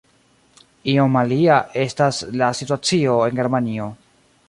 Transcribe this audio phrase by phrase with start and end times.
[0.93, 3.97] Iom alia estas la situacio en Germanio.